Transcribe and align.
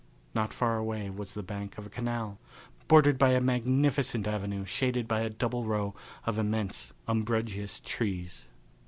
Not 0.33 0.51
far 0.51 0.77
away 0.77 1.11
was 1.11 1.35
the 1.35 1.43
bank 1.43 1.77
of 1.77 1.85
a 1.85 1.89
canal, 1.91 2.39
bordered 2.87 3.19
by 3.19 3.33
a 3.33 3.39
magnificent 3.39 4.25
avenue 4.27 4.65
shaded 4.65 5.07
by 5.07 5.19
a 5.21 5.29
double 5.29 5.63
row 5.65 5.93
of 6.25 6.39
immense 6.39 6.91
umbrageous 7.07 7.79
trees. 7.79 8.47